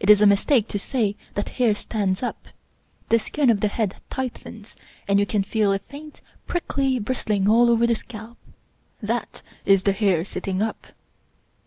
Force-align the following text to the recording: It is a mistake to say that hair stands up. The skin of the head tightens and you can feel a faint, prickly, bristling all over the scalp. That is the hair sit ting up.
It 0.00 0.08
is 0.08 0.22
a 0.22 0.26
mistake 0.26 0.68
to 0.68 0.78
say 0.78 1.16
that 1.34 1.50
hair 1.60 1.74
stands 1.74 2.22
up. 2.22 2.48
The 3.10 3.18
skin 3.18 3.50
of 3.50 3.60
the 3.60 3.68
head 3.68 3.96
tightens 4.08 4.74
and 5.06 5.20
you 5.20 5.26
can 5.26 5.42
feel 5.42 5.70
a 5.70 5.80
faint, 5.80 6.22
prickly, 6.46 6.98
bristling 6.98 7.46
all 7.46 7.68
over 7.68 7.86
the 7.86 7.94
scalp. 7.94 8.38
That 9.02 9.42
is 9.66 9.82
the 9.82 9.92
hair 9.92 10.24
sit 10.24 10.44
ting 10.44 10.62
up. 10.62 10.86